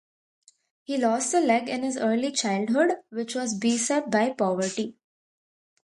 He 0.81 0.97
lost 0.97 1.31
a 1.35 1.39
leg 1.39 1.69
in 1.69 1.83
his 1.83 1.95
early 1.95 2.31
childhood, 2.31 2.93
which 3.11 3.35
was 3.35 3.53
beset 3.53 4.09
by 4.09 4.31
poverty. 4.31 4.97